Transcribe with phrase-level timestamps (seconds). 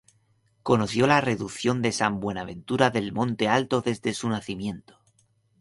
[0.63, 4.99] Conoció la reducción de San Buenaventura del Monte Alto desde su nacimiento.